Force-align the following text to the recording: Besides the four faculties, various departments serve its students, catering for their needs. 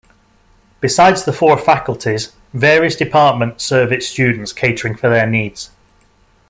Besides 0.79 1.25
the 1.25 1.31
four 1.31 1.59
faculties, 1.59 2.31
various 2.55 2.95
departments 2.95 3.63
serve 3.63 3.91
its 3.91 4.07
students, 4.07 4.51
catering 4.51 4.97
for 4.97 5.09
their 5.11 5.27
needs. 5.27 5.69